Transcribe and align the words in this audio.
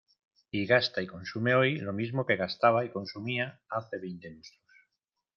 Y 0.49 0.65
gasta 0.65 1.03
y 1.03 1.05
consume 1.05 1.53
hoy 1.53 1.77
lo 1.77 1.93
mismo 1.93 2.25
que 2.25 2.35
gastaba 2.35 2.83
y 2.83 2.89
consumía 2.89 3.61
hace 3.69 3.99
veinte 3.99 4.31
lustros. 4.31 4.63